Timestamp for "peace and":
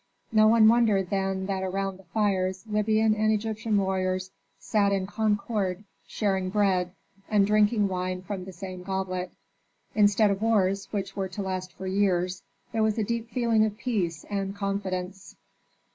13.77-14.55